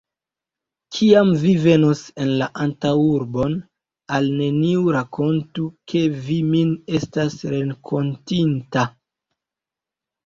[0.93, 3.53] Kiam vi venos en la antaŭurbon,
[4.17, 8.91] al neniu rakontu, ke vi min estas renkontinta.